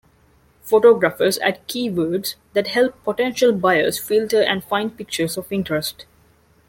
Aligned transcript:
Photographers 0.63 1.37
add 1.43 1.67
keywords 1.67 2.33
that 2.53 2.65
help 2.69 2.95
potential 3.03 3.53
buyers 3.53 3.99
filter 3.99 4.41
and 4.41 4.63
find 4.63 4.97
pictures 4.97 5.37
of 5.37 5.51
interest. 5.51 6.07